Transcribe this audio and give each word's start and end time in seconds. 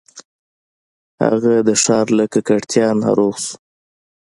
هغه 1.23 1.53
د 1.67 1.69
ښار 1.83 2.07
له 2.17 2.25
ککړتیا 2.33 2.87
ناروغ 3.03 3.35
شو. 3.45 3.55